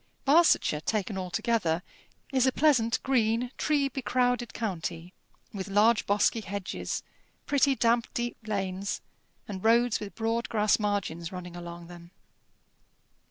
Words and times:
Barsetshire, 0.25 0.81
taken 0.81 1.15
altogether, 1.15 1.83
is 2.33 2.47
a 2.47 2.51
pleasant 2.51 2.97
green 3.03 3.51
tree 3.55 3.87
becrowded 3.87 4.51
county, 4.51 5.13
with 5.53 5.67
large 5.67 6.07
bosky 6.07 6.41
hedges, 6.41 7.03
pretty 7.45 7.75
damp 7.75 8.11
deep 8.15 8.37
lanes, 8.47 9.01
and 9.47 9.63
roads 9.63 9.99
with 9.99 10.15
broad 10.15 10.49
grass 10.49 10.79
margins 10.79 11.31
running 11.31 11.55
along 11.55 11.85
them. 11.85 12.09